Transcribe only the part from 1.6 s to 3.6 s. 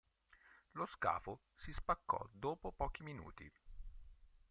spaccò dopo pochi minuti.